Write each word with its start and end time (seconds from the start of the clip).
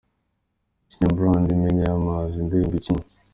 Ikinya 0.85 1.15
Brand 1.15 1.47
imyenda 1.53 1.81
yamamaza 1.83 2.35
indirimbo 2.39 2.73
Ikinya. 2.79 3.05